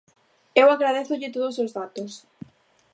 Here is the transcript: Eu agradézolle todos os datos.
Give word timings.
Eu 0.61 0.67
agradézolle 0.71 1.33
todos 1.35 1.55
os 1.63 1.71
datos. 1.77 2.11